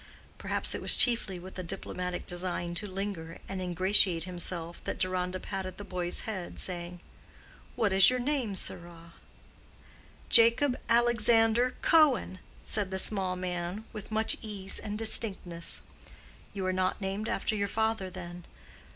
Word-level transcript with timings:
Perhaps 0.39 0.73
it 0.73 0.81
was 0.81 0.95
chiefly 0.95 1.37
with 1.37 1.59
a 1.59 1.61
diplomatic 1.61 2.25
design 2.25 2.73
to 2.73 2.87
linger 2.89 3.37
and 3.47 3.61
ingratiate 3.61 4.23
himself 4.23 4.83
that 4.83 4.97
Deronda 4.97 5.39
patted 5.39 5.77
the 5.77 5.83
boy's 5.83 6.21
head, 6.21 6.57
saying, 6.59 7.01
"What 7.75 7.93
is 7.93 8.09
your 8.09 8.17
name, 8.17 8.55
sirrah?" 8.55 9.13
"Jacob 10.27 10.75
Alexander 10.89 11.75
Cohen," 11.83 12.39
said 12.63 12.89
the 12.89 12.97
small 12.97 13.35
man, 13.35 13.85
with 13.93 14.11
much 14.11 14.37
ease 14.41 14.79
and 14.79 14.97
distinctness. 14.97 15.81
"You 16.51 16.65
are 16.65 16.73
not 16.73 16.99
named 16.99 17.29
after 17.29 17.55
your 17.55 17.67
father, 17.67 18.09
then?" 18.09 18.45